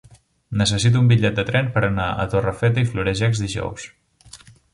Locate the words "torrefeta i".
2.33-2.89